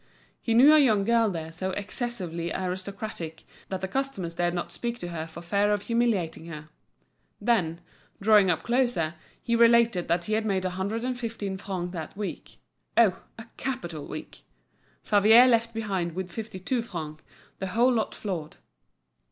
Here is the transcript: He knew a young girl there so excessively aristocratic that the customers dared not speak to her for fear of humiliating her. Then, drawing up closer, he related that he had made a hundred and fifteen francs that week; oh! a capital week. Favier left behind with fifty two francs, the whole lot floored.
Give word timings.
He 0.41 0.55
knew 0.55 0.73
a 0.73 0.79
young 0.79 1.03
girl 1.03 1.29
there 1.29 1.51
so 1.51 1.73
excessively 1.73 2.51
aristocratic 2.51 3.43
that 3.69 3.81
the 3.81 3.87
customers 3.87 4.33
dared 4.33 4.55
not 4.55 4.71
speak 4.71 4.97
to 4.97 5.09
her 5.09 5.27
for 5.27 5.43
fear 5.43 5.71
of 5.71 5.83
humiliating 5.83 6.47
her. 6.47 6.69
Then, 7.39 7.81
drawing 8.19 8.49
up 8.49 8.63
closer, 8.63 9.13
he 9.43 9.55
related 9.55 10.07
that 10.07 10.23
he 10.23 10.33
had 10.33 10.43
made 10.43 10.65
a 10.65 10.71
hundred 10.71 11.03
and 11.03 11.19
fifteen 11.19 11.55
francs 11.55 11.93
that 11.93 12.17
week; 12.17 12.57
oh! 12.97 13.21
a 13.37 13.45
capital 13.57 14.07
week. 14.07 14.41
Favier 15.03 15.45
left 15.45 15.71
behind 15.71 16.13
with 16.13 16.31
fifty 16.31 16.57
two 16.59 16.81
francs, 16.81 17.21
the 17.59 17.67
whole 17.67 17.93
lot 17.93 18.15
floored. 18.15 18.55